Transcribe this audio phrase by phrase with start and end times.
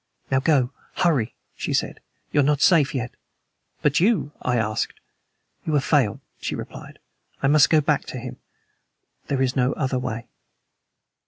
[0.31, 0.71] "Now go.
[0.95, 1.99] Hurry!" she said.
[2.31, 3.11] "You are not safe yet."
[3.83, 4.99] "But you?" I asked.
[5.63, 6.97] "You have failed," she replied.
[7.43, 8.37] "I must go back to him.
[9.27, 10.25] There is no other way."